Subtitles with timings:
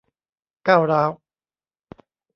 [0.67, 1.09] ก้าวร้าว